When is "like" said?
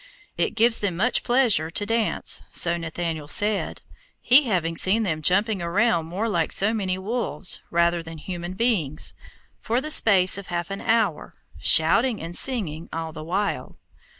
6.27-6.51